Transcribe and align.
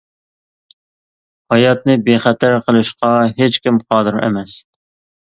ھاياتنى 1.55 1.97
بىخەتەر 2.09 2.59
قىلىشقا 2.65 3.13
ھېچكىم 3.39 3.81
قادىر 3.89 4.23
ئەمەس. 4.27 4.61